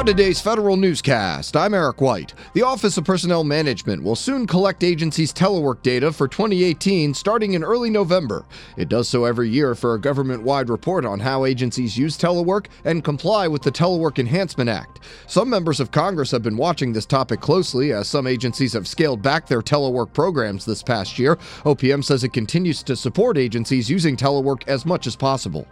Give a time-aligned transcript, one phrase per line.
[0.00, 1.54] Now, today's federal newscast.
[1.54, 2.32] I'm Eric White.
[2.54, 7.62] The Office of Personnel Management will soon collect agencies' telework data for 2018 starting in
[7.62, 8.46] early November.
[8.78, 12.68] It does so every year for a government wide report on how agencies use telework
[12.86, 15.00] and comply with the Telework Enhancement Act.
[15.26, 19.20] Some members of Congress have been watching this topic closely as some agencies have scaled
[19.20, 21.36] back their telework programs this past year.
[21.66, 25.68] OPM says it continues to support agencies using telework as much as possible.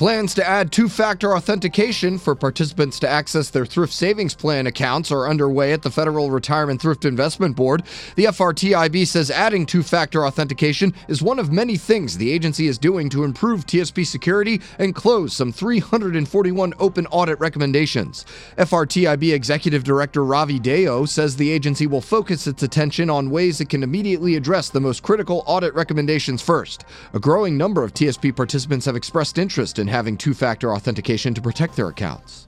[0.00, 5.12] Plans to add two factor authentication for participants to access their thrift savings plan accounts
[5.12, 7.82] are underway at the Federal Retirement Thrift Investment Board.
[8.16, 12.78] The FRTIB says adding two factor authentication is one of many things the agency is
[12.78, 18.24] doing to improve TSP security and close some 341 open audit recommendations.
[18.56, 23.68] FRTIB Executive Director Ravi Deo says the agency will focus its attention on ways it
[23.68, 26.86] can immediately address the most critical audit recommendations first.
[27.12, 31.42] A growing number of TSP participants have expressed interest in having two factor authentication to
[31.42, 32.46] protect their accounts.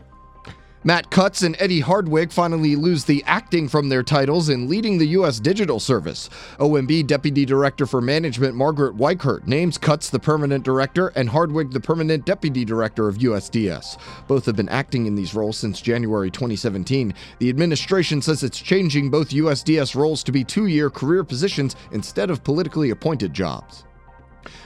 [0.84, 5.06] Matt Cutts and Eddie Hartwig finally lose the acting from their titles in leading the
[5.08, 5.38] U.S.
[5.38, 6.28] Digital Service.
[6.58, 11.78] OMB Deputy Director for Management Margaret Weichert names Cutts the permanent director and Hartwig the
[11.78, 13.96] permanent deputy director of USDS.
[14.26, 17.14] Both have been acting in these roles since January 2017.
[17.38, 22.28] The administration says it's changing both USDS roles to be two year career positions instead
[22.28, 23.84] of politically appointed jobs.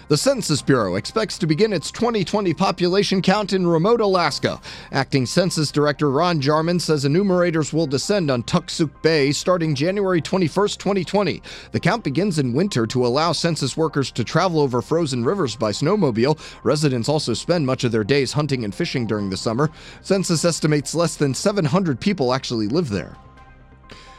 [0.09, 4.61] The Census Bureau expects to begin its 2020 population count in remote Alaska.
[4.93, 10.69] Acting Census Director Ron Jarmin says enumerators will descend on Toksook Bay starting January 21,
[10.69, 11.43] 2020.
[11.73, 15.73] The count begins in winter to allow census workers to travel over frozen rivers by
[15.73, 16.39] snowmobile.
[16.63, 19.71] Residents also spend much of their days hunting and fishing during the summer.
[20.03, 23.17] Census estimates less than 700 people actually live there.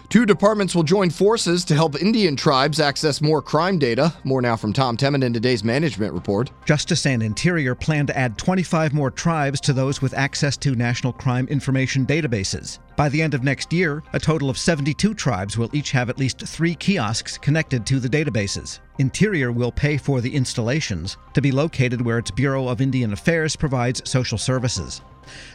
[0.09, 4.13] Two departments will join forces to help Indian tribes access more crime data.
[4.23, 6.49] More now from Tom Temin in today's management report.
[6.63, 11.11] Justice and Interior plan to add 25 more tribes to those with access to national
[11.11, 12.79] crime information databases.
[12.95, 16.17] By the end of next year, a total of 72 tribes will each have at
[16.17, 18.79] least three kiosks connected to the databases.
[18.99, 23.57] Interior will pay for the installations to be located where its Bureau of Indian Affairs
[23.57, 25.01] provides social services.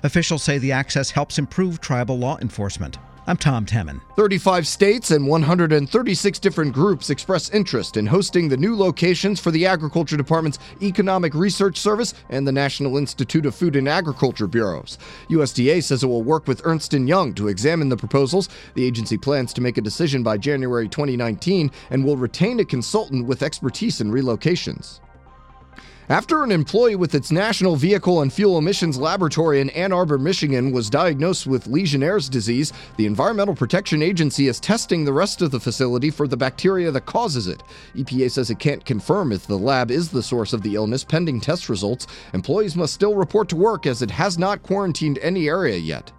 [0.03, 2.99] Officials say the access helps improve tribal law enforcement.
[3.25, 4.01] I'm Tom Temin.
[4.17, 9.65] 35 states and 136 different groups express interest in hosting the new locations for the
[9.65, 14.99] Agriculture Department's Economic Research Service and the National Institute of Food and Agriculture Bureaus.
[15.29, 18.49] USDA says it will work with Ernst & Young to examine the proposals.
[18.75, 23.27] The agency plans to make a decision by January 2019 and will retain a consultant
[23.27, 24.99] with expertise in relocations.
[26.09, 30.73] After an employee with its National Vehicle and Fuel Emissions Laboratory in Ann Arbor, Michigan,
[30.73, 35.61] was diagnosed with Legionnaire's disease, the Environmental Protection Agency is testing the rest of the
[35.61, 37.63] facility for the bacteria that causes it.
[37.95, 41.41] EPA says it can't confirm if the lab is the source of the illness pending
[41.41, 42.09] test results.
[42.35, 46.11] Employees must still report to work as it has not quarantined any area yet.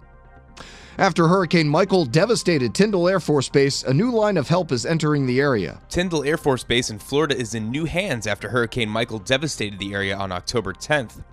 [0.96, 5.26] After Hurricane Michael devastated Tyndall Air Force Base, a new line of help is entering
[5.26, 5.80] the area.
[5.88, 9.92] Tyndall Air Force Base in Florida is in new hands after Hurricane Michael devastated the
[9.92, 11.24] area on October 10th.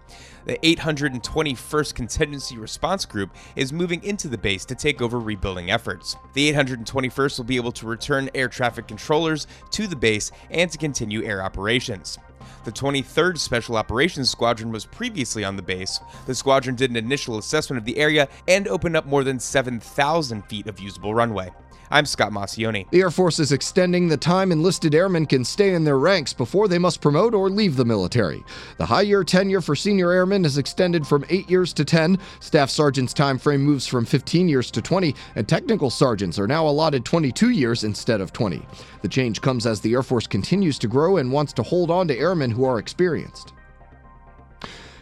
[0.45, 6.15] The 821st Contingency Response Group is moving into the base to take over rebuilding efforts.
[6.33, 10.79] The 821st will be able to return air traffic controllers to the base and to
[10.79, 12.17] continue air operations.
[12.63, 15.99] The 23rd Special Operations Squadron was previously on the base.
[16.25, 20.41] The squadron did an initial assessment of the area and opened up more than 7,000
[20.43, 21.51] feet of usable runway.
[21.93, 22.89] I'm Scott Maucione.
[22.89, 26.69] The Air Force is extending the time enlisted airmen can stay in their ranks before
[26.69, 28.45] they must promote or leave the military.
[28.77, 32.17] The high year tenure for senior airmen is extended from 8 years to 10.
[32.39, 36.65] Staff sergeants' time frame moves from 15 years to 20, and technical sergeants are now
[36.65, 38.65] allotted 22 years instead of 20.
[39.01, 42.07] The change comes as the Air Force continues to grow and wants to hold on
[42.07, 43.51] to airmen who are experienced.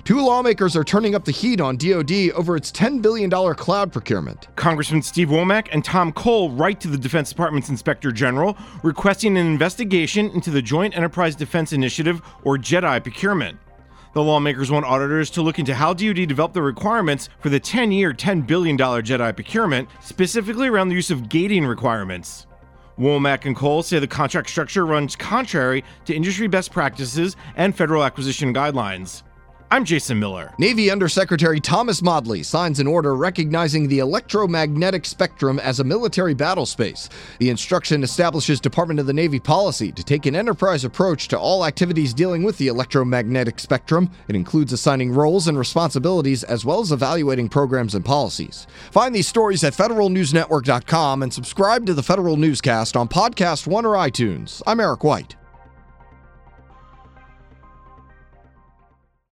[0.03, 4.47] Two lawmakers are turning up the heat on DoD over its $10 billion cloud procurement.
[4.55, 9.45] Congressman Steve Womack and Tom Cole write to the Defense Department's Inspector General requesting an
[9.45, 13.59] investigation into the Joint Enterprise Defense Initiative, or JEDI, procurement.
[14.15, 17.91] The lawmakers want auditors to look into how DoD developed the requirements for the 10
[17.91, 22.47] year, $10 billion JEDI procurement, specifically around the use of gating requirements.
[22.99, 28.03] Womack and Cole say the contract structure runs contrary to industry best practices and federal
[28.03, 29.23] acquisition guidelines.
[29.71, 30.51] I'm Jason Miller.
[30.57, 36.65] Navy Undersecretary Thomas Modly signs an order recognizing the electromagnetic spectrum as a military battle
[36.65, 37.07] space.
[37.37, 41.67] The instruction establishes Department of the Navy policy to take an enterprise approach to all
[41.67, 44.09] activities dealing with the electromagnetic spectrum.
[44.27, 48.65] It includes assigning roles and responsibilities as well as evaluating programs and policies.
[48.89, 53.93] Find these stories at federalnewsnetwork.com and subscribe to the Federal Newscast on Podcast One or
[53.93, 54.63] iTunes.
[54.65, 55.35] I'm Eric White.